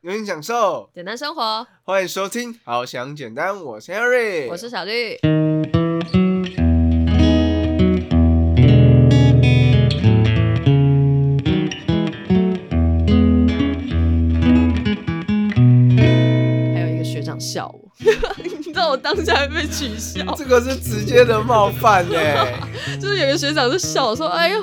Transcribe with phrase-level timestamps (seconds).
[0.00, 5.18] 有点享受，简单生活，欢迎收听《好想简单》，我是 Harry，我是小绿。
[16.72, 17.90] 还有一个学长笑我，
[18.40, 22.14] 你知道我当下还被取笑，这个是直接的冒犯呢。
[23.02, 24.62] 就是有个学长就笑我说：“哎呦，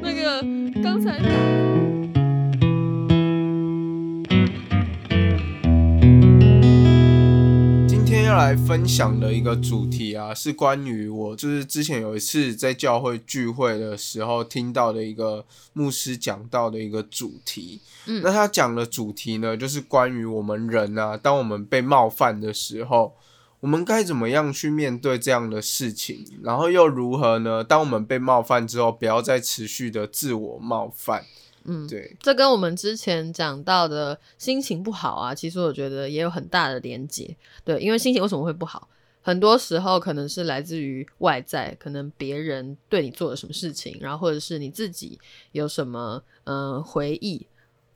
[0.00, 0.40] 那个
[0.80, 1.26] 刚才打。”
[8.36, 17.80] 来分享的一个主题啊，是关于我就是之前有一次在教会聚会的时候听到的一个牧师讲到的一个主题。
[18.06, 23.14] 嗯那他讲的主题呢，就是关于我们人啊，当我们被冒犯的时候，
[23.60, 27.64] 我们该怎么样去面对这样的事情，然后又如何呢？
[27.64, 31.24] 当我们被冒犯之后，不要再持续的自我冒犯。
[31.66, 37.36] 嗯，对，这跟我们之前讲到的心情不好啊，其实我觉得也有很大的连结。
[37.64, 38.88] 对，因为心情为什么会不好？
[39.22, 45.18] 很多时候可能是来自于外在，可能别人对你做了什么事情，然后或者是你自己
[45.50, 47.44] 有什么嗯、呃回忆，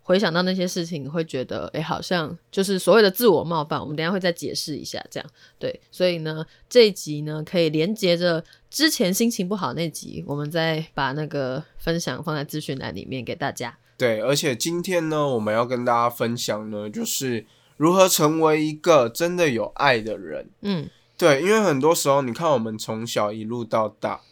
[0.02, 3.80] 回想到那些事情，你会觉得哎，好像就是所谓的自我冒犯。
[3.80, 5.80] 我们等一下会再解释一下，这样对。
[5.92, 13.76] 所以呢，这一集呢可以连接着之前心情不好那集，我们再把那个分享放在资讯栏里面给大家。
[13.98, 17.44] 对，而且今天呢，我们要跟大家分享呢，就是
[17.76, 20.48] 如何成为一个真的有爱的人。
[20.62, 20.88] 嗯。
[21.18, 24.22] 对，因为很多时候，你看我们从小一路到大，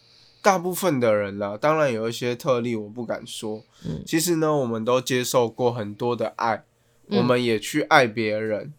[0.41, 3.61] 大部分的人啦，当然有一些特例，我不敢说。
[3.85, 6.63] 嗯其实呢，我们都接受过很多的爱，
[7.09, 8.61] 嗯我们也去爱别人。
[8.61, 8.73] 嗯，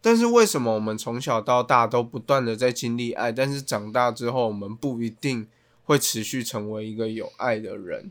[0.00, 5.46] 但是为什么我们从小到大都不断的在经历爱，但是长大之后，我们不一定
[5.84, 8.10] 会持续成为一个有爱的人？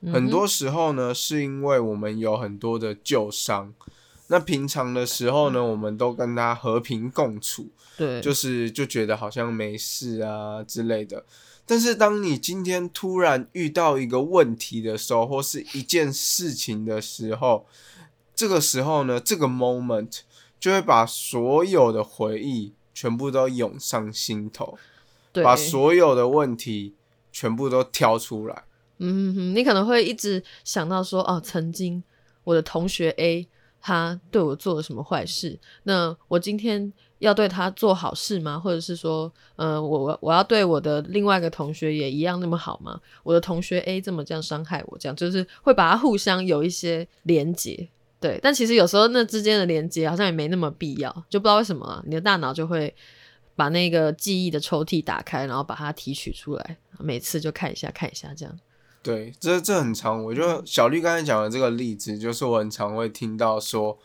[0.00, 3.74] 嗯很多时候呢，是因为我们有很多的旧伤。
[4.28, 11.24] 那平常的时候呢，我们都跟他和平共处，对，就是就觉得好像没事啊之类的。
[11.64, 17.66] 但是当你今天突然遇到一个问题的时候，或是一件事情的时候，
[18.34, 20.20] 这个时候呢，这个 moment
[20.60, 24.76] 就会把所有的回忆全部都涌上心头，
[25.32, 26.94] 对把所有的问题
[27.30, 28.64] 全部都挑出来。
[28.98, 32.02] 嗯哼哼，你可能会一直想到说，哦，曾经
[32.42, 33.46] 我的同学 A
[33.80, 38.58] 他对我做了什么坏事，那我今天要对他做好事吗？
[38.58, 43.00] 或者是说，呃，我我我要对我的另外一个同学也一样那么好吗？
[43.22, 47.88] 我的同学 A 这么这样伤害我，这样就是会把它互相有一些连结。
[48.20, 52.94] 对，但其实有时候那之间的连接好像也没那么必要，就不知道为什么啊、你的大脑就会
[53.54, 58.58] 把那个记忆的抽屉打开，然后把它提取出来，每次就看一下看一下这样。
[59.02, 60.22] 对，这这很常。
[60.22, 63.96] 我就小绿刚才讲的这个例子，就是我很常会听到说，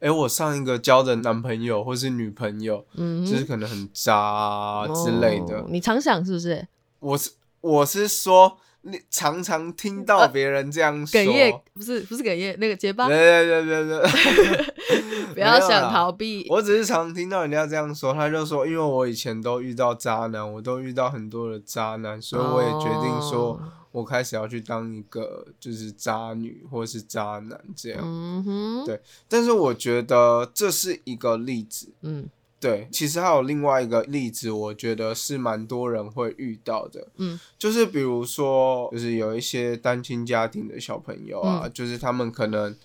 [0.00, 5.60] 哎，我上一个交的男朋友或是女朋友，嗯哼，就是可能很渣啊之类的。
[5.60, 6.66] 哦你常想是不是？
[6.98, 7.30] 我是
[7.60, 16.46] 我是说，你常常听到别人这样说，哽咽不是不是哽咽，那个结巴，对对对对对， 不要想逃避。
[16.48, 23.72] 我只是常听到人家这样说，他就说，因为我以前都遇到渣男，我都遇到很多的渣男，所以我也决定说，哦。
[23.92, 27.98] 我开始要去当一个就是渣女或是渣男这样。
[28.00, 32.28] 嗯哼，对但是我觉得这是一个例子，嗯
[32.60, 42.76] 对，其实还有另外一个例子，我觉得是蛮多人会遇到的，嗯，就是比如说，就是有一些单亲家庭的小朋友啊，嗯就是他们可能，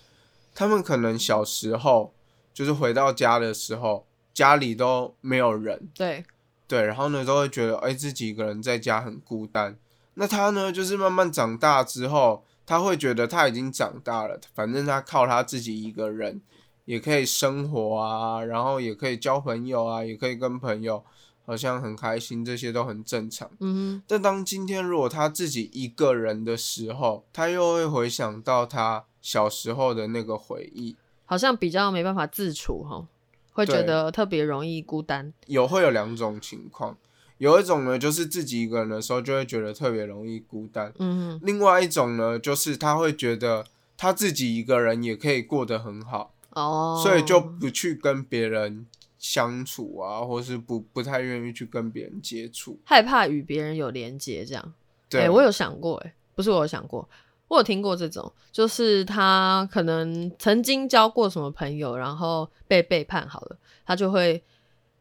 [0.54, 2.14] 他们可能小时候
[2.54, 6.24] 就是回到家的时候，家里都没有人，对，
[6.70, 9.78] 对，然后呢都会觉得，哎、自己一个人在家很孤单。
[10.14, 16.40] 那他呢，就是慢慢长大之后，他会觉得他已经长大了，反正他靠他自己一个人
[16.86, 21.04] 也可以生活啊，然后也可以交朋友啊，也可以跟朋友
[21.46, 23.50] 好像很开心，这些都很正常。
[23.60, 30.96] 嗯但当今天如果他自己一个人的时候，他又会回想到他小时候的那个回忆，
[31.26, 33.08] 好像比较没办法自处哈，
[33.54, 35.34] 会觉得特别容易孤单。
[35.48, 36.96] 有会有两种情况，
[37.40, 43.66] 有一种呢就是自己一个人的时候就会觉得特别容易孤单，嗯哼，另外一种呢就是他会觉得
[43.98, 48.86] 他自己一个人也可以过得很好，哦，所以就不去跟别人
[49.20, 52.80] 相处啊，或是不不太愿意去跟别人接触。
[52.84, 54.74] 害怕与别人有连接，这样。
[55.08, 57.08] 对，哎、我有想过、哎，不是我有想过，
[57.48, 64.44] 我有听过这种，就是他可能曾经交过什么朋友，然后被背叛好了，他就会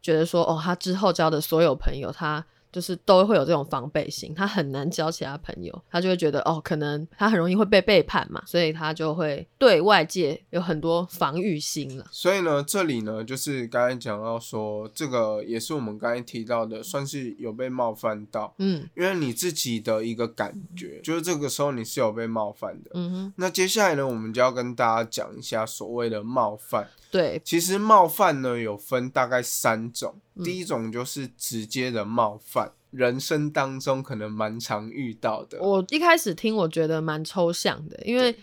[0.01, 12.05] 觉得说，哦，他之后交的所有朋友，他就是都会有这种防备心，他很难交其他朋友，他就会觉得哦，可能他很容易会被背叛嘛，所以他就会对外界有很多防御心了。
[12.11, 22.91] 所以呢，这里呢，就是刚才讲到说，这个也是我们刚才提到的，算是有被冒犯到，嗯因为你自己的一个感觉，就是这个时候你是有被冒犯的。
[22.95, 26.89] 嗯哼，那接下来呢，我们就要跟大家讲一下所谓的冒犯。
[27.09, 35.61] 对，其实冒犯呢有分大概三种，嗯第一种就是直接的冒犯，人生当中可能蛮常遇到的。
[35.61, 38.35] 我一开始听我觉得蛮抽象的，因为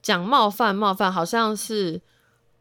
[0.00, 2.00] 讲冒犯冒犯好像是，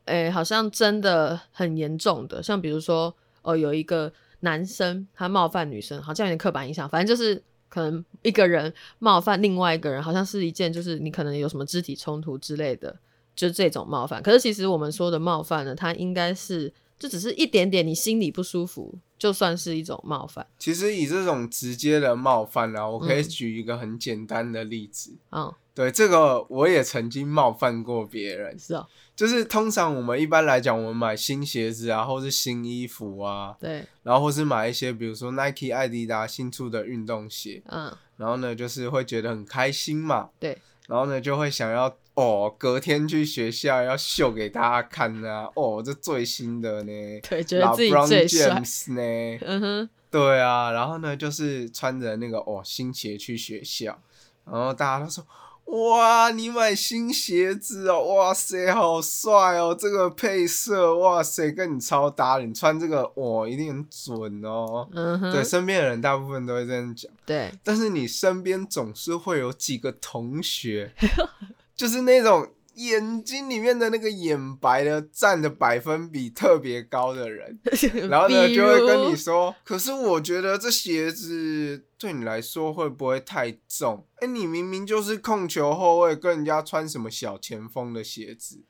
[0.06, 4.12] 诶、好像真的很严重的，像比如说哦，有一个
[4.42, 12.96] 男生他冒犯女生，好像有点刻板印象，反正就是可能一个人冒犯另外一个人，好像是一件就是你可能有什么肢体冲突之类的，
[13.36, 14.22] 就这种冒犯。
[14.22, 20.46] 可是其实我们说的冒犯呢，它应该是就只是一点点你心里不舒服，就算是一种冒犯。
[20.58, 25.16] 其实以这种直接的冒犯啊，我可以嗯举一个很简单的例子。
[25.32, 40.58] 嗯，对，这个我也曾经冒犯过别人，是哦，就是通常我们一般来讲，我们买新鞋子啊，或是新衣服啊，对，然后或是买一些比如说 Nike、艾迪达新出的运动鞋，嗯，然后呢，就是会觉得很开心嘛，对，
[40.88, 46.92] 然后呢就会想要哦，隔天去学校要秀给大家看啊，哦，这最新的呢
[47.30, 48.48] 对，觉得自己 LeBron 最帅。
[48.48, 53.98] James 呢， 嗯哼，对啊，然后呢就是穿着那个哦新鞋去学校，
[54.46, 55.26] 然后大家都说。
[55.66, 58.00] 哇，你买新鞋子哦！
[58.14, 59.76] 哇塞，好帅哦！
[59.78, 62.38] 这个配色，哇塞，跟你超搭。
[62.38, 64.88] 你穿这个，哇，一定很准哦。
[64.94, 67.12] 嗯哼，对，身边的人大部分都会这样讲。
[67.26, 70.94] 对，但是你身边总是会有几个同学，
[71.76, 77.60] 就是那种眼睛里面的那个眼白呢占的百分比特别高的人，
[78.10, 84.06] 然后呢就会跟你说，可是我觉得这鞋子对你来说会不会太重？
[84.18, 88.64] 哎、你明明就是控球后卫，跟人家穿什么小前锋的鞋子，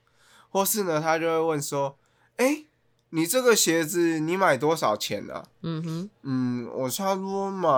[0.50, 1.98] 或是呢，他就会问说，
[2.38, 2.66] 哎、
[3.15, 5.41] 你这个鞋子你买多少钱啊？
[5.62, 7.69] 嗯哼，嗯，我差不多买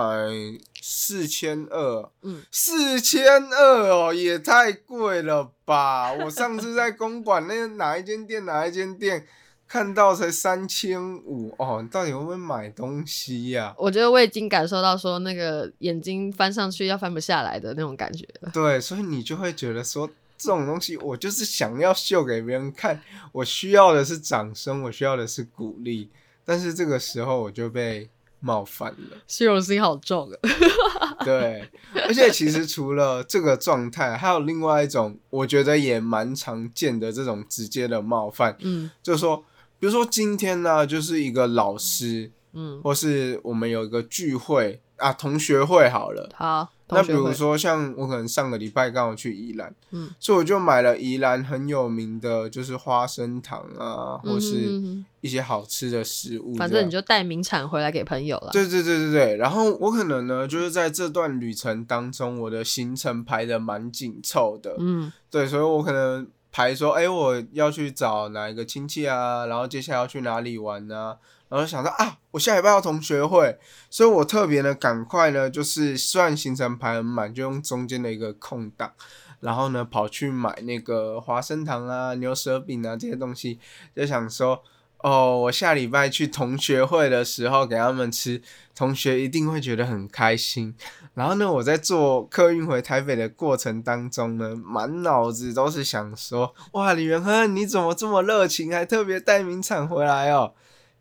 [0.82, 6.12] 四千二，嗯，四千二哦，也太贵了吧！
[6.12, 9.24] 我上次在公馆那哪一间店哪一间店
[9.68, 18.50] 看到才三千五哦，你到底会不会买东西呀、我觉得我已经感受到说那个眼睛翻上去要翻不下来的那种感觉了。
[18.52, 20.10] 对，所以你就会觉得说。
[20.38, 23.02] 这种东西，我就是想要秀给别人看，
[23.32, 26.08] 我需要的是掌声，我需要的是鼓励，
[26.44, 28.08] 但是这个时候我就被
[28.40, 29.18] 冒犯了。
[29.26, 31.16] 虚荣心好重啊！
[31.24, 31.68] 对，
[32.06, 39.44] 而且其实除了这个状态，还有另外一种，我觉得也蛮常见的这种直接的冒犯，嗯就是说，
[39.80, 46.30] 比如说今天呢，就是一个老师，嗯，或是我们有一个聚会啊，同学会好了。
[46.34, 58.50] 好，那比如说，像我可能上个礼拜刚好去宜兰，嗯，所以我就买了宜兰很有名的，就是花生糖啊，或嗯是一些好吃的食物反正你就带名产回来给朋友了。
[58.52, 65.12] 对对对对对，然后我可能呢，就是在这段旅程当中，我的行程排的蛮紧凑的，嗯。
[65.30, 71.18] 对，所以我可能排说，哎，我要去找哪一个亲戚啊，然后接下来要去哪里玩啊，
[71.48, 73.58] 然后想到啊，我下礼拜要同学会，
[73.88, 78.92] 所以我特别呢，赶快呢，就是虽然行程排很满，就用中间的一个空档。
[79.40, 83.60] 然后呢，跑去买那个花生糖啊、牛舌饼啊这些东西，
[83.94, 84.60] 就想说，
[85.04, 88.42] 哦，我下礼拜去同学会的时候给他们吃，
[88.74, 90.74] 同学一定会觉得很开心。
[91.14, 100.52] 然后呢，我在坐客运回台北的过程当中呢，满脑子都是想说，哇，李元亨你怎么这么热情，还特别带名产回来哦。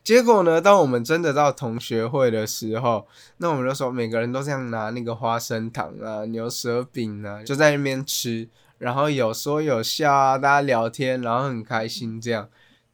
[0.08, 3.06] 结果呢，当我们真的到同学会的时候，
[3.40, 8.48] 那我们就说每个人都这样拿那个花生糖啊、牛舌饼啊，就在那边吃，
[8.78, 12.48] 然后有说有笑啊，大家聊天，然后很开心，这样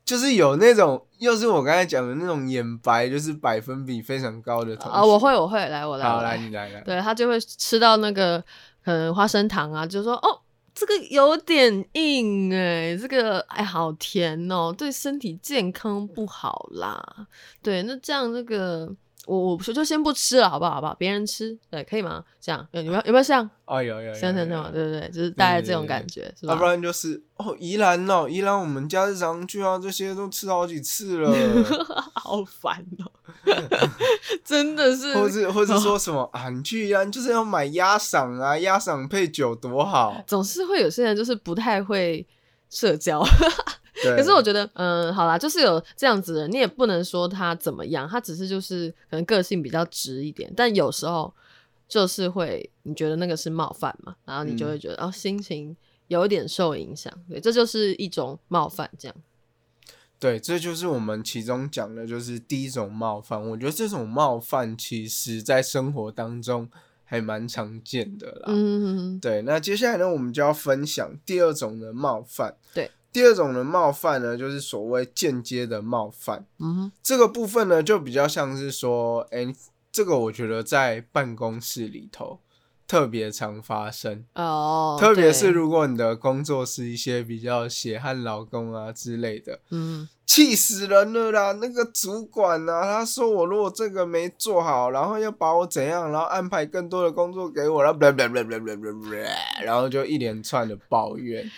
[0.04, 4.98] 就是有那种，又是我刚才讲的那种眼白，就是百分比非常高的同学。
[4.98, 6.36] 啊，我会，我会来，我来，好来。
[6.40, 6.82] 你来来。
[6.82, 8.44] 对他就会吃到那个
[8.84, 10.42] 可能花生糖啊，就说哦，
[10.76, 17.28] 这个有点硬哎、这个哎好甜哦，对身体健康不好啦。
[17.62, 18.92] 对，那这样这个
[19.26, 20.72] 我我不就先不吃了，好不好？
[20.76, 20.94] 好不好？
[20.96, 22.24] 别人吃，对，可以吗？
[22.42, 24.66] 这样有有没有有没有像哦，有有有像像这样？
[24.66, 26.66] 有对对对，就是大概这种感觉，是吧要不？
[26.66, 31.32] 然就是哦，宜兰哦，宜兰我们家日常去啊，这些都吃好几次了，
[32.16, 33.12] 好烦哦，
[34.44, 35.14] 真的是。
[35.16, 40.22] 或是或者说什么啊，你去宜兰就是要买鸭嗓啊，鸭嗓配酒多好。
[40.28, 42.26] 总是会有些人就是不太会
[42.70, 43.50] 社交，对，
[44.02, 51.34] 可是我觉得，嗯，好啦，就是有这样子的人，你也不能说他怎么样，他只是就是可能个性比较直一点，但有时候
[51.88, 55.76] 就是会，你觉得那个是冒犯嘛，然后你就会觉得、哦，心情
[56.08, 59.16] 有一点受影响，对，这就是一种冒犯，这样。
[60.20, 63.42] 对，这就是我们其中讲的，就是第一种冒犯。
[63.50, 66.70] 我觉得这种冒犯其实在生活当中
[67.04, 68.46] 还蛮常见的啦。
[68.48, 72.56] 嗯，对，那接下来呢，我们就要分享第二种的冒犯。
[72.74, 76.46] 对，第二种的冒犯呢，就是所谓间接的冒犯。
[76.58, 79.54] 嗯哼，这个部分呢，就比较像是说，哎，
[79.92, 82.40] 这个我觉得在办公室里头
[82.88, 84.26] 特别常发生。
[84.34, 91.52] 哦，特别是如果你的工作是一些比较血汗劳工啊之类的，嗯，气死人了啦！
[91.62, 98.00] 那个主管啊，他说我如果这个没做好，然后要把我怎样，然后安排更多的工作给我，然后
[99.64, 101.50] 然后就一连串的抱怨。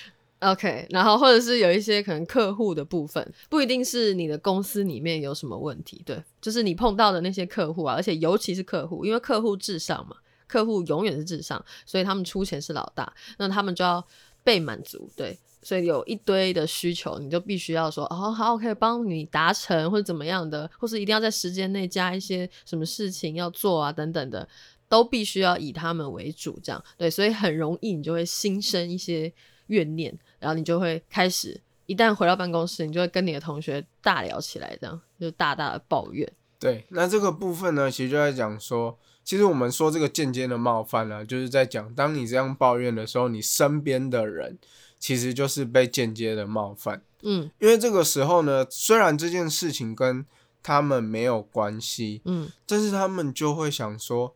[0.51, 10.15] OK，然后或者是有一些可能客户的部分，不一定是你的公司里面有什么问题，对，就是你碰到的那些客户啊，而且尤其是客户，因为客户至上嘛，
[10.47, 14.05] 客户永远是至上，所以他们出钱是老大，那他们就要
[14.43, 24.47] 被满足，对，所以有一堆的需求，你就必须要说哦，好，我可以帮你达成或者怎么样的，或是一定要在时间内加一些什么事情要做啊，等等的，
[24.87, 29.33] 都必须要以他们为主，这样对，所以很容易你就会心生一些
[29.67, 36.31] 怨念，然后你就会开始，一旦回到办公室，你就会跟你的同学大聊起来，这样就大大的抱怨。
[36.59, 44.57] 对，那这个部分呢，其实就在讲说，其实我们说这个间接的冒犯呢、就是在讲，当你这样抱怨的时候，你身边的人
[44.97, 47.01] 其实就是被间接的冒犯。
[47.27, 50.25] 嗯因为这个时候呢，虽然这件事情跟
[50.63, 54.35] 他们没有关系，嗯，但是他们就会想说，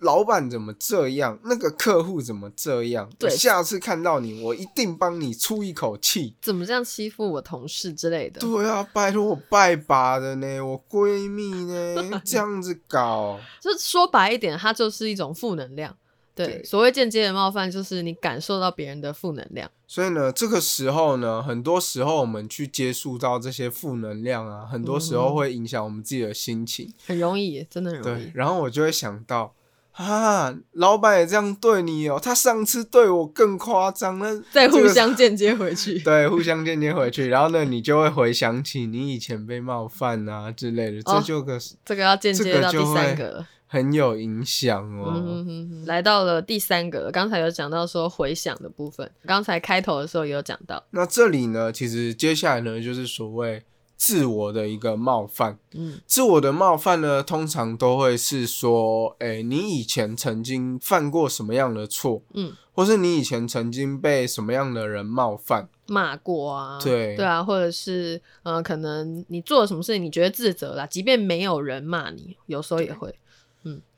[0.00, 1.38] 老板怎么这样？
[1.44, 3.10] 那个客户怎么这样？
[3.18, 6.34] 对下次看到你，我一定帮你出一口气。
[6.40, 8.40] 怎么这样欺负我同事之类的？
[8.40, 15.96] 对啊，拜托我拜把的呢，我闺蜜呢， 这样子搞，就说白一点，它就是一种负能量。
[16.34, 19.70] 对，对所谓间接的冒犯，就是你感受到别人的负能量。
[19.86, 26.90] 所以呢，这个时候呢，很多时候我们去接触到这些负能量啊，很多时候嗯会影响我们自己的心情。
[27.04, 28.30] 很容易，真的很容对易，。
[28.32, 29.52] 然后我就会想到，
[29.92, 35.98] 啊，老板也这样对你哦，他上次对我更夸张，那再互相间接回去。
[36.04, 43.46] 对互相间接回去，然后呢，你就会回想起你以前被冒犯啊之类的，这哦就个这个要间接到第三个了。
[43.72, 45.12] 很有影响哦。
[45.14, 53.62] 嗯哼哼哼，来到了第三个了，刚才有讲到说回想的部分，刚才开头的时候也有讲到，那这里呢，其实接下来呢，就是所谓
[54.00, 55.58] 自我的一个冒犯。
[55.74, 56.00] 嗯。
[56.06, 67.14] 自我的冒犯呢，通常都会是说，哎、你以前曾经犯过什么样的错，嗯，或是你以前曾经被什么样的人冒犯，骂过啊，对。
[67.14, 73.14] 对啊，或者是呃，可能你做了什么事情，你觉得自责啦，即便没有人骂你，有时候也会，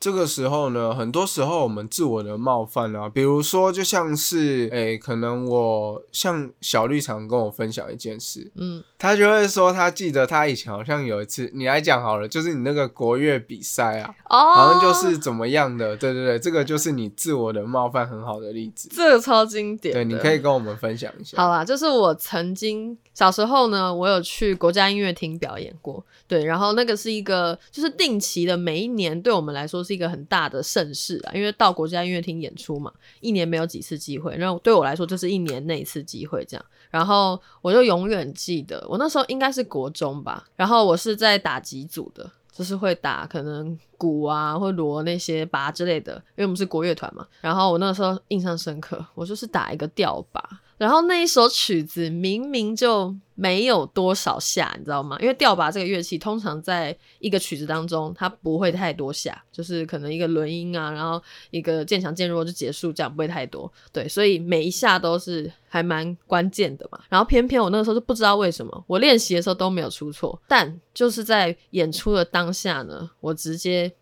[0.03, 8.83] 这个时候呢，很多时候我们自我的冒犯啊，比如说就像是，诶、可能我像小绿常跟我分享一件事，嗯。
[8.99, 21.37] 他就会说他记得他以前好像有一次，你来讲好了，就是你那个国乐比赛啊，哦，好像就是怎么样的，对对对，这个就是你自我的冒犯很好的例子，这个超经典，对，你可以跟我们分享一下。
[21.37, 42.31] 好啦，就是我曾经小时候呢，我有去国家音乐厅表演过，对，然后那个是一个就是定期的，每一年对我们来说是一个很大的盛事啊，因为到国家音乐厅演出嘛，一年没有几次机会，然后对我来说就是一年那一次机会这样，然后我就永远记得，我那时候应该是国中吧，然后我是在打几组的。
[42.55, 47.27] 就是会打可能鼓啊或锣那些拔之类的，因为我们是国乐团嘛。
[47.41, 55.17] 然后我那时候印象深刻，我就是打一个吊拔，然后那一首曲子明明就没有多少下，你知道吗？
[55.21, 61.23] 因为吊拔这个乐器通常在一个曲子当中，它不会太多下，就是可能一个轮音啊，然后
[61.53, 63.73] 一个渐强渐弱就结束，这样不会太多。
[63.93, 66.99] 对，所以每一下都是还蛮关键的嘛。
[67.09, 73.93] 然后偏偏我那个时候就不知道为什么，我练习的时候都没有出错，但就是在演出的当下呢，我直接。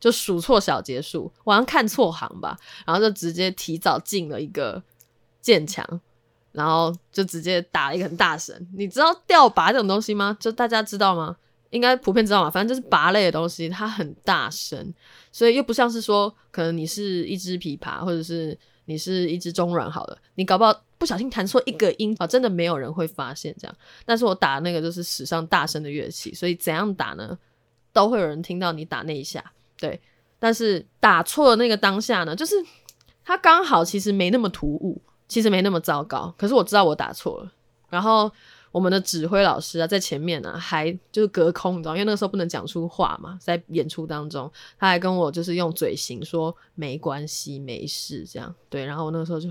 [0.00, 2.56] 就数错小节数，我好像看错行吧，
[2.86, 4.82] 然后就直接提早进了一个
[5.42, 6.00] 渐强，
[6.52, 8.54] 然后就直接打了一个很大声。
[8.76, 10.36] 你知道吊拔这种东西吗？
[10.40, 11.36] 就大家知道吗？
[11.70, 14.92] 应该普遍知道嘛，反正就是拔类的东西，它很大声，
[15.30, 23.76] 所以又不像是说，可能你是一只琵琶，或者是你是一只中软好了，你搞不好不小心弹错一个音啊，真的没有人会发现这样。
[24.04, 27.38] 但是我打那个就是史上大声的乐器，所以怎样打呢，
[27.92, 29.52] 都会有人听到你打那一下。
[29.78, 30.00] 对，
[30.40, 32.56] 但是打错的那个当下呢，就是
[33.24, 36.34] 它刚好其实没那么突兀，其实没那么糟糕。
[36.36, 37.52] 可是我知道我打错了，
[37.88, 38.30] 然后
[38.70, 48.54] 我们的指挥老师啊，在前面呢、还就是隔空，你知道，因为那个时候不能讲出话嘛，在演出当中，他还跟我就是用嘴型说没关系，没事这样。
[48.68, 49.48] 对，然后我那个时候就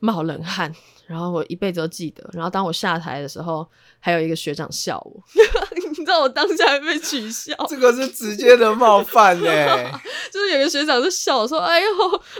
[0.00, 0.74] 冒冷汗，
[1.06, 2.28] 然后我一辈子都记得。
[2.32, 5.22] 然后当我下台的时候，还有一个学长笑我，
[6.10, 10.00] 知道我当下还被取笑，这个是直接的冒犯 呢、
[10.32, 11.88] 就是有个学长就笑说：“哎呦，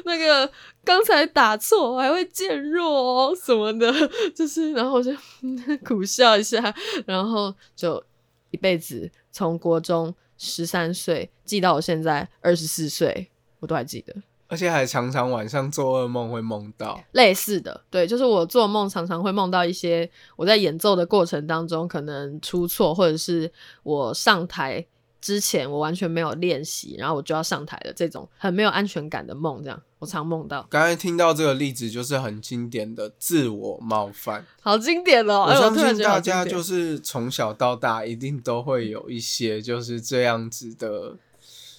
[0.04, 0.50] 那个
[0.84, 3.92] 刚才打错，我还会渐弱哦什么的。”
[4.34, 5.12] 就是，然后我就
[5.86, 6.74] 苦笑一下，
[7.06, 8.02] 然后就
[8.50, 14.12] 一辈子从国中十三岁记到我现在二十四岁，我都还记得。
[14.50, 17.00] 而且还常常晚上做噩梦会梦到。
[17.12, 23.50] 类似的，对，就是我做梦常常会梦到一些我在演奏的过程当中可能出错，或者是
[23.84, 24.84] 我上台
[25.20, 34.44] 之前我完全没有练习，然后我就要上台的这种很没有安全感的梦，这样我常梦到，刚才听到这个例子，就是很经典的自我冒犯。
[34.62, 35.42] 好经典哦！
[35.42, 41.14] 哎，我我相信大家就是从小到大一定都会有一些就是这样子的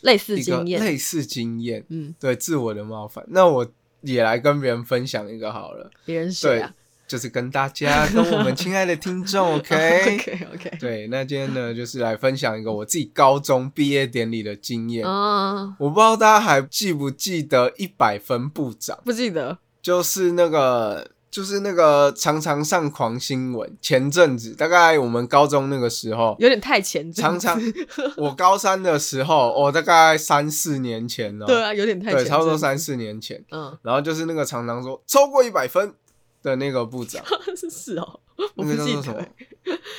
[0.02, 3.24] 类似经验，类似经验，嗯，对自我的冒犯。
[3.30, 3.66] 那我
[4.02, 6.74] 也来跟别人分享一个好了，别人谁啊
[7.08, 10.16] 就是跟大家跟我们亲爱的听众， OK。
[10.16, 15.06] ？OK OK，对，那今天呢，就是来分享一个我自己高中毕业典礼的经验。
[15.06, 23.78] 嗯，我不知道大家还记不记得一百分部长，不记得，就是那个，就是那个常常上狂新闻。
[23.82, 33.44] 前阵子，大概我们高中那个时候，有点太前阵常子，常 我高三的时候，我、大概三四年前了、对啊，有点太前对，差不多三四年前。
[33.52, 35.94] 嗯，然后就是那个常常说超过一百分
[36.44, 37.24] 的那个部长，
[37.56, 38.20] 是哦，
[38.56, 39.32] 我那不记得欸。？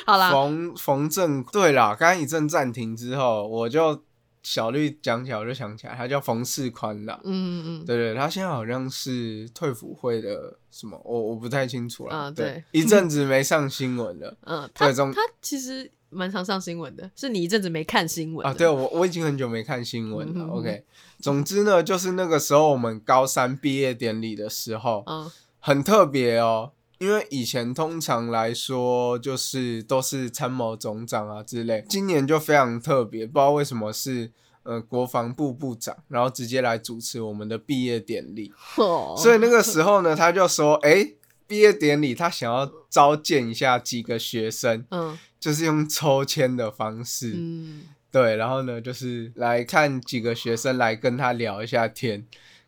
[0.05, 4.03] 好啦，冯冯正对啦，刚刚一阵暂停之后，我就
[4.43, 7.21] 小绿讲起来，我就想起来，他叫冯世宽啦。
[7.25, 12.17] 嗯嗯对对，他现在好像是退辅会的什么，我我不太清楚了。
[12.17, 18.53] 啊对，一阵子没上新闻了 嗯，他对他其实蛮常上新闻的，是你一阵子没看新闻啊。
[18.53, 20.47] 对，我我已经很久没看新闻了。
[20.47, 20.85] OK，
[21.21, 25.31] 总之呢，就是那个时候我们高三毕业典礼的时候，嗯
[25.61, 26.73] 很特别哦。
[27.03, 34.31] 因为以前通常来说，就是都是参谋总长啊之类，今年就非常特别，不知道为什么是
[34.63, 38.53] 呃国防部部长，然后直接来主持我们的毕业典礼。
[38.77, 41.05] 哦，所以那个时候呢，他就说：“哎、
[41.49, 52.25] 毕业典礼他想要召见一下几个学生，嗯就是用抽签的方式，嗯对，然后呢，就是来看几个学生来跟他聊一下天，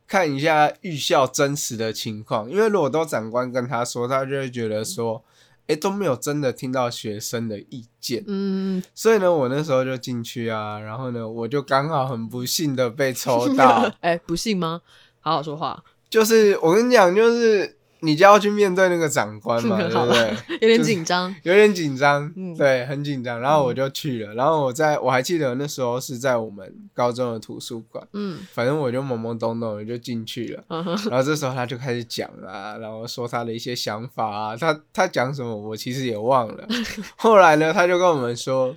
[0.07, 2.51] 看一下预校真实的情况。
[2.51, 5.25] 因为如果都长官跟他说，他就会觉得说，
[5.67, 8.23] 哎、都没有真的听到学生的意见。
[8.27, 13.91] 嗯，所以呢，我那时候就进去啊，然后呢，我就刚好很不幸的被抽到。
[14.01, 14.83] 哎，不幸吗？
[15.21, 20.59] 好好说话，就是我跟你讲，就是你就要去面对那个长官嘛， 对不对？
[20.61, 23.41] 有点紧张，有点紧张，嗯对，很紧张。
[23.41, 30.65] 然后我就去了，然后我在我还记得那时候是在我们高中的图书馆，嗯反正我就懵懵懂懂的就进去了。
[30.69, 36.67] 嗯然后这时候他就开始讲啊，然后说他的一些想法啊，他他讲什么我其实也忘了。
[37.17, 38.77] 后来呢，他就跟我们说，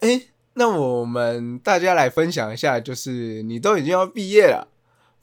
[0.00, 0.22] 哎，
[0.54, 4.68] 那我们大家来分享一下，就是你都已经要毕业了，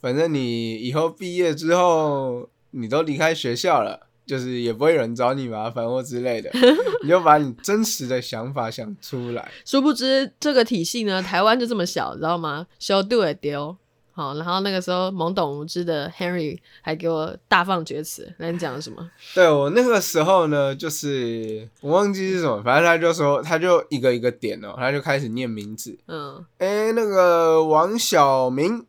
[0.02, 4.08] 反正你以后毕业之后，你都离开学校了。
[4.26, 6.50] 就是也不会有人找你麻烦或之类的，
[7.04, 9.52] 你就把你真实的想法想出来。
[9.66, 12.66] 殊不知这个体系呢，台湾就这么小，知道吗？
[12.80, 13.76] 小度也丢。
[14.14, 19.12] 好，然后那个时候懵懂无知的 Henry 还给我大放厥词，那你讲了什么？
[19.36, 26.00] 对我那个时候呢，就是我忘记是什么，反正他就说，他就一个一个点哦，他就开始念名字。
[26.08, 28.86] 嗯哎，那个王小明，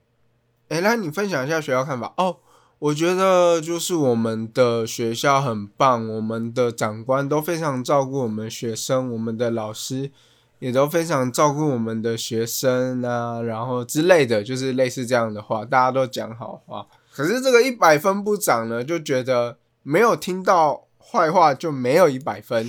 [0.69, 2.37] 哎，来你分享一下学校看法哦。
[2.85, 10.11] 我觉得就是我们的学校很棒，我们的长官都非常照顾我们学生，我们的老师
[10.59, 16.87] 也都非常照顾我们的学生啊，然后之类的，就是类似这样的话，大家都讲好话。
[17.11, 22.69] 可是这个一百分部长呢，就觉得没有听到坏话就没有一百分，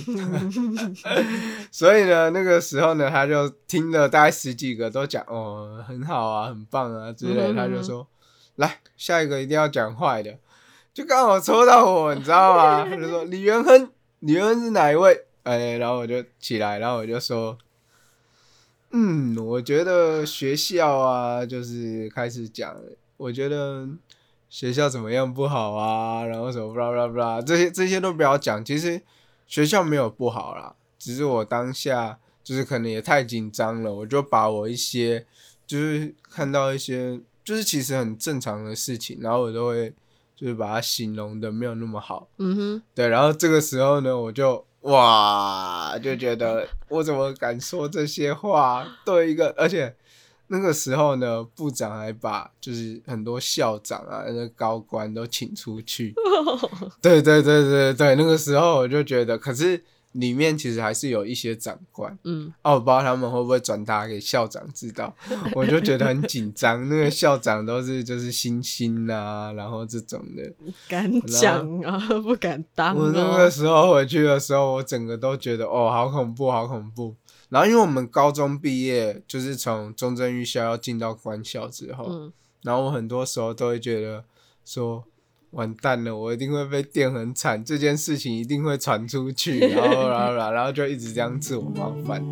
[1.70, 8.06] 所以呢，那个时候呢，他就听了大概十几个都讲哦，很好啊，很棒啊之类，他就说
[8.56, 10.38] 来下一个一定要讲坏的，
[10.92, 12.84] 就刚好抽到我，你知道吗？
[12.90, 13.90] 他就说李元亨，
[14.20, 15.24] 李元亨是哪一位？
[15.44, 17.56] 哎，然后我就起来，然后我就说。
[18.92, 22.74] 嗯，我觉得学校啊，就是开始讲，
[23.16, 23.86] 我觉得
[24.48, 28.64] 学校怎么样不好啊，然后什么 blah blah blah，这些这些都不要讲。
[28.64, 29.02] 其实
[29.46, 35.26] 学校没有不好啦，只是我当下就是可能也太紧张了，我就把我一些
[35.66, 39.94] 就是看到一些就是其实很正常的事情，然后我都会
[40.34, 42.28] 就是把它形容的没有那么好。
[42.38, 48.84] 嗯哼，对，然后这个时候呢，我就哇，就觉得我怎么敢说这些话？
[49.04, 49.94] 对一个，而且
[50.48, 56.12] 那个时候呢，部长还把就是很多校长啊、那个高官都请出去。
[57.00, 59.80] 对对对对对，那个时候我就觉得，可是
[60.16, 62.18] 里面其实还是有一些长官。
[62.24, 65.14] 嗯，哦，我不知道他们会不会转达给校长知道，
[65.54, 66.88] 我就觉得很紧张。
[66.88, 70.52] 那个校长都是就是星星啊，然后这种的。
[70.88, 73.50] 敢讲啊，不敢当我那啊个。
[73.50, 77.14] 时候回去的时候，我整个都觉得哦，好恐怖，好恐怖。
[77.48, 84.24] 然后因为我们高中毕业，就是从中正预校要进到官校之后，嗯，然后我很多时候都会觉得
[84.64, 85.04] 说，
[85.50, 92.22] 完蛋了，我一定会被电很惨，这件事情一定会传出去， 然后然后然后然后就一直这样自我冒犯。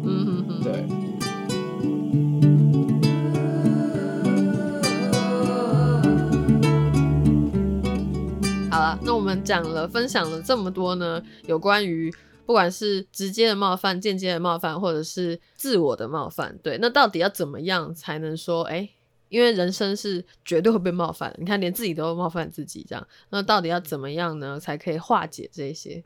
[0.63, 0.85] 对，
[8.71, 12.13] 好了，那我们讲了，分享了这么多呢，有关于
[12.45, 18.91] 不管是直接的冒犯、间接的冒犯，或者是自我的冒犯，对，那到底要怎么样才能说，哎、
[19.29, 26.03] 因为人生是绝对会被冒犯的，你看连自己都冒犯自己，这样，那到底要怎么样呢，才可以化解这些？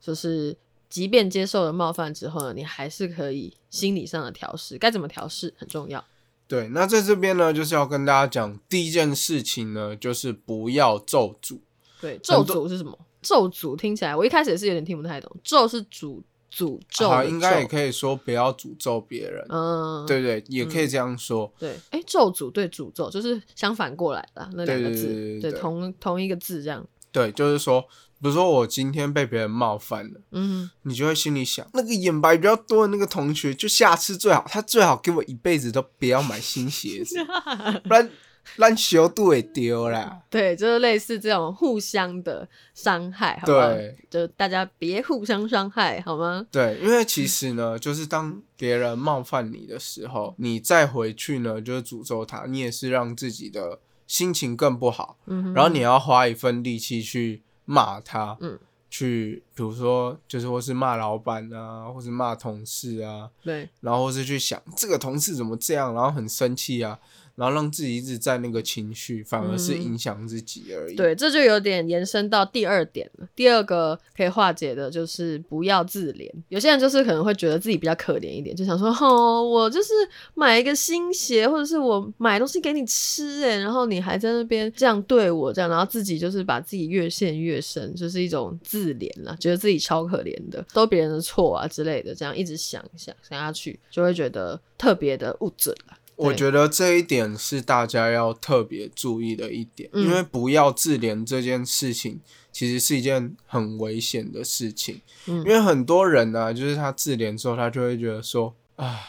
[0.00, 0.56] 就是
[0.88, 6.04] 即便接受了冒犯之后呢，你还是可以心理上的调试，该怎么调试很重要。
[6.48, 11.60] 对，那在这边呢，就是要跟大家讲第一件事情呢，就是不要咒诅。
[12.00, 12.98] 对，咒诅是什么？
[13.22, 15.34] 咒诅听起来，我一开始也是有点听不太懂。
[15.44, 16.20] 咒是诅
[16.54, 19.44] 诅咒好，的应该也可以说不要诅咒别人。
[19.48, 21.50] 嗯，对对，也可以这样说。
[21.58, 26.86] 对，哎、咒诅对诅咒就是相反过来的啊那两个字，对对对对对同同一个字这样。
[27.10, 37.16] 对，就是说，比如说我今天被别人冒犯了，嗯，你就会心里想，那个眼白比较多的那个同学，就下次最好他最好给我一辈子都不要买新鞋子，
[37.84, 38.10] 不然
[38.56, 40.22] 烂球都会丢啦。
[40.28, 43.40] 对，就是类似这种互相的伤害？
[43.44, 46.46] 对就大家别互相伤害，好吗？
[46.50, 58.58] 对，因为其实呢，就是当别人冒犯你的时候，你再回去呢，就是诅咒他，你也是让自己的心情更不好，嗯，然后你要花一份力气去骂他，嗯，
[58.90, 66.98] 去比如说就是或是骂老板啊，或是骂同事啊，对，然后或是去想这个同事怎么这样，然后很生气啊，
[67.34, 70.94] 然后让自己一直在那个情绪，反而是嗯影响自己而已。
[70.94, 73.28] 对，这就有点延伸到第二点了。
[73.34, 76.30] 第二个可以化解的就是不要自怜。
[76.48, 79.92] 有些人就是可能会觉得自己比较可怜一点，就想说，哦，我就是
[80.34, 95.96] 买一个新鞋，或者是我买东西给你吃，哎，然后你还在那边这样对我，这样，然后自己就是把自己越陷越深，就是一种自怜了，觉得自己超可怜的，都别人的错啊之类的，这样一直想想想下去，就会觉得特别的物质了。
[96.16, 96.26] 对。
[96.26, 100.04] 我觉得这一点是大家要特别注意的一点，嗯。
[100.04, 102.20] 因为不要自怜这件事情，
[102.52, 105.00] 其实是一件很危险的事情。
[105.26, 105.38] 嗯。
[105.38, 109.00] 因为很多人呢、就是他自怜之后，他就会觉得说，啊，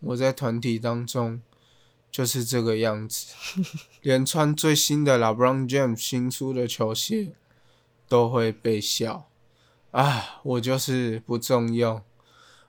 [0.00, 1.40] 我在团体当中
[2.10, 3.34] 就是这个样子，
[4.02, 7.32] 连穿最新的 LeBron James 新出的球鞋
[8.08, 9.28] 都会被笑，
[9.90, 12.02] 啊，我就是不重用，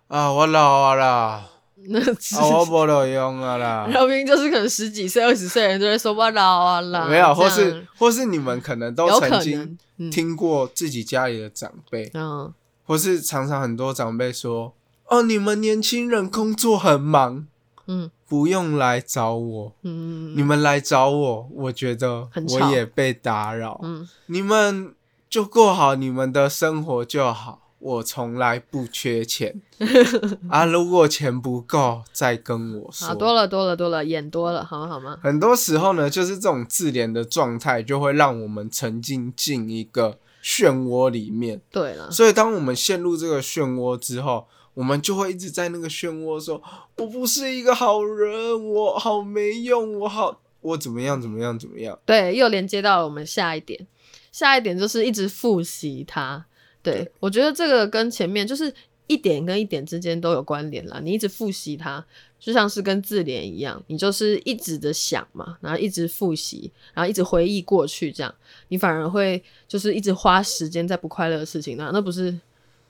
[0.08, 1.49] 啊，我老啊啦。
[1.87, 3.87] 那是啊，我无路用啊啦。
[3.89, 10.11] 然后明明就是可能十几岁、二十岁人都会说我老啊啦，没有，或是或是你们可能都曾经嗯。
[10.11, 12.53] 听过自己家里的长辈，嗯。
[12.85, 14.73] 或是常常很多长辈说
[15.09, 17.47] ：“哦，你们年轻人工作很忙，
[17.87, 18.11] 嗯。
[18.27, 20.35] 不用来找我，嗯。
[20.37, 23.79] 你们来找我，我觉得我也被打扰。
[23.83, 24.93] 嗯，你们
[25.29, 29.61] 就过好你们的生活就好。”我从来不缺钱
[30.49, 30.65] 啊！
[30.65, 33.07] 如果钱不够，再跟我说。
[33.07, 35.17] 好多了多了多了，演多了，好吗好吗？
[35.23, 41.61] 很多时候呢，就是这种自怜的状态，就会让我们沉浸进一个漩涡里面。
[41.71, 46.61] 对了，所以，当我们陷入这个漩涡之后，我们就会一直在那个漩涡说
[46.97, 51.97] ：“我不是一个好人，我好没用，我好，我怎么样怎么样怎么样。
[52.05, 53.87] 对，又连接到了我们下一点，
[54.33, 56.45] 下一点就是一直复习它。
[56.91, 58.73] 对对我觉得这个跟前面就是
[59.08, 60.99] 一点跟一点之间都有关联啦。
[61.04, 62.04] 你一直复习它，
[62.39, 68.34] 就像是跟自怜一样，你就是一直的想嘛，然后一直复习，然后一直回忆过去，这样
[68.67, 72.39] 你反而会就是一直花时间在不快乐的事情上，那不是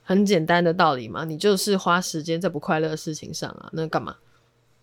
[0.03, 1.23] 很简单的道理吗？
[1.23, 4.17] 你就是花时间在不快乐的事情上啊，那干嘛？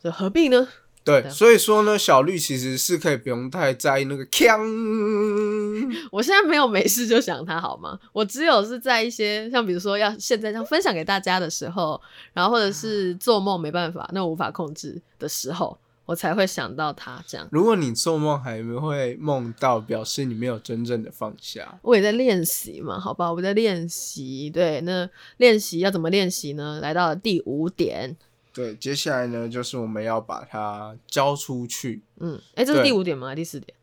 [0.02, 0.68] 这何必呢？
[1.06, 4.58] 对，所以说呢，小绿其实是可以不用太在意那个锵。
[6.10, 7.96] 我现在没有没事就想他好吗？
[8.12, 12.00] 我只有是在一些像比如说要现在这样分享给大家的时候，
[12.32, 17.46] 然后或者是做梦没办法，那无法控制的时候，我才会想到他这样。
[17.52, 21.78] 如果你做梦还会梦到，表示你没有真正的放下。
[21.82, 24.50] 我也在练习嘛，好吧，我在练习。
[24.50, 26.80] 对，那练习要怎么练习呢？
[26.82, 28.16] 来到了第五点，
[28.56, 32.00] 对，接下来呢，就是我们要把它交出去。
[32.20, 33.34] 嗯，哎，这是第五点吗？
[33.34, 33.76] 第四点？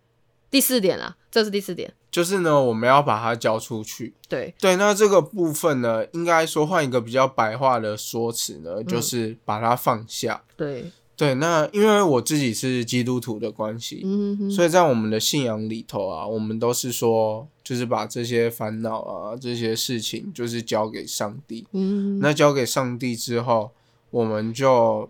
[0.50, 1.94] 第四点啊，这是第四点。
[2.10, 4.16] 就是呢，我们要把它交出去。
[4.28, 10.44] 对，对，那这个部分呢，应该说换一个比较白话的说辞呢，嗯就是把它放下。
[10.58, 21.66] 对，对，那因为我自己是基督徒的关系，嗯哼哼，所以在我们的信仰里头啊，我们都是说，就是把这些烦恼啊、这些事情，就是交给上帝。
[21.72, 23.72] 嗯，那交给上帝之后，
[24.14, 25.10] 我们就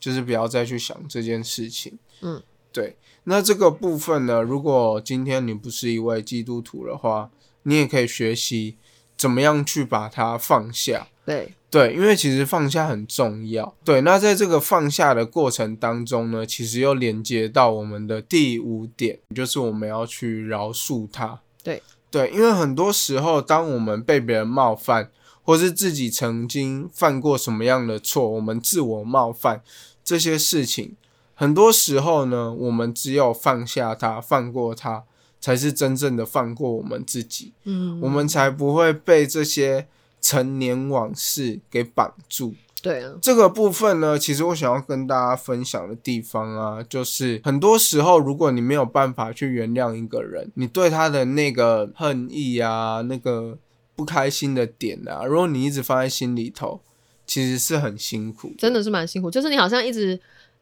[0.00, 1.98] 就是不要再去想这件事情。
[2.22, 2.96] 嗯，对。
[3.24, 7.30] 那这个部分呢，如果今天你不是一位基督徒的话，
[7.64, 8.78] 你也可以学习
[9.18, 11.08] 怎么样去把它放下。
[11.26, 13.74] 对，对，因为其实放下很重要。
[13.84, 21.38] 对，那在这个放下的过程当中呢，其实又连接到我们的第五点，就是我们要去饶恕他。
[21.62, 25.10] 对，对，因为很多时候，当我们被别人冒犯，
[25.48, 29.62] 或是自己曾经犯过什么样的错，我们自我冒犯
[30.04, 30.94] 这些事情，
[31.34, 35.04] 很多时候呢，我们只有放下它，放过它，
[35.40, 37.54] 才是真正的放过我们自己。
[37.64, 39.86] 嗯，我们才不会被这些
[40.20, 42.52] 陈年往事给绑住。
[42.82, 53.56] 对啊，这个部分呢，其实我想要跟大家分享的地方啊，就是很多时候，如果你没有办法去原谅一个人，你对他的那个恨意啊，那个
[53.98, 56.80] 不开心的点啊，如果你一直放在心里头，
[57.26, 58.54] 其实是很辛苦。
[58.56, 60.18] 真的是蛮辛苦，就是你好像一直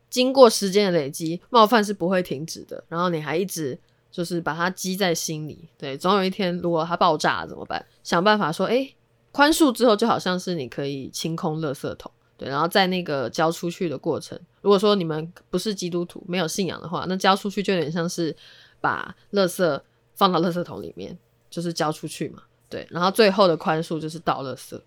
[0.09, 3.79] 经过时间的累积，冒犯是不会停止的，然后你还一直
[4.11, 7.85] 就是把它积在心里，对，总有一天如果它爆炸了怎么办？
[8.03, 8.90] 想办法说，哎、
[9.33, 18.35] 宽恕之后就好像是你可以清空垃圾桶，对，然后在那个交出去的过程，如果说你们不是基督徒，没有信仰的话，那交出去就有点像是
[18.81, 19.81] 把垃圾
[20.14, 21.18] 放到垃圾桶里面，
[21.51, 24.81] 就是交出去嘛，对，然后最后的宽恕就是倒垃圾。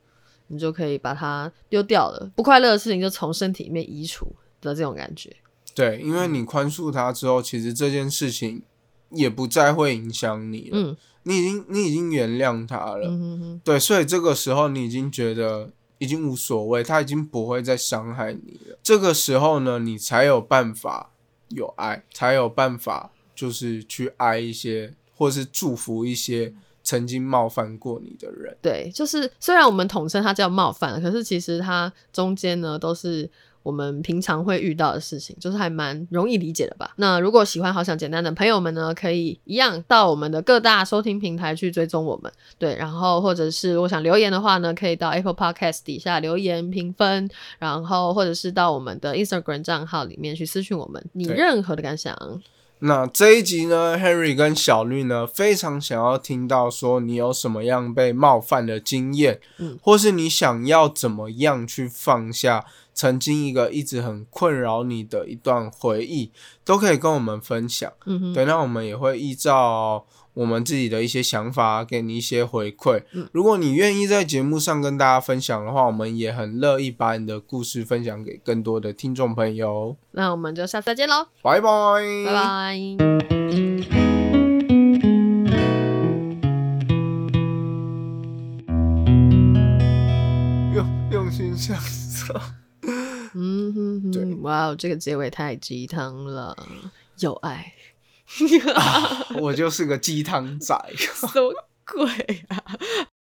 [0.52, 4.26] 你就可以把它丢掉了，不快乐的事情就从身体里面移除
[4.60, 5.32] 的这种感觉。
[5.76, 8.64] 对，因为你宽恕他之后，其实这件事情
[9.12, 10.78] 也不再会影响你了。
[10.80, 13.08] 嗯你已经你已经原谅他了。
[13.08, 18.80] 嗯哼哼，对，所以这个时候你已经觉得已经无所谓，他已经不会再伤害你了。
[18.82, 21.12] 这个时候呢，你才有办法
[21.50, 26.56] 有爱，才有办法就是去爱一些，或是祝福一些
[26.90, 28.58] 曾经冒犯过你的人。
[28.64, 33.30] 对，就是虽然我们统称它叫冒犯，可是其实它中间呢都是
[33.62, 36.92] 我们平常会遇到的事情，就是还蛮容易理解的吧。
[36.96, 52.42] 那如果喜欢好想简单的朋友们呢，可以一样到我们的各大收听平台去追踪我们，对，然后或者是如果想留言的话呢，可以到 Apple Podcast 底下留言评分，然后或者是到我们的 Instagram 账号里面去私讯我们你任何的感想。
[52.82, 59.78] 那这一集呢，Henry 跟小绿呢，非常想要听到说你有什么样被冒犯的经验，嗯。
[59.82, 62.66] 或是你想要怎么样去放下
[63.00, 66.34] 曾经一个一直很困扰你的一段回忆，
[66.66, 67.90] 都可以跟我们分享。
[68.06, 73.04] 嗯哼，对，那我们也会依照我们自己的一些想法，给你一些回馈。
[73.14, 79.96] 嗯如果你愿意在节目上跟大家分享的话，我们也很乐意把你的故事分享给更多的听众朋友。
[80.12, 81.70] 那我们就下次再见喽，拜拜，
[82.26, 82.76] 拜拜。
[90.76, 92.59] 用用心向上。
[93.42, 96.56] 嗯哼对哼，哇哦，这个结尾太鸡汤了，
[97.20, 97.74] 有爱，
[99.40, 100.76] 我就是个鸡汤仔。
[100.98, 101.54] 什么
[101.86, 102.06] 鬼
[102.50, 102.64] 啊？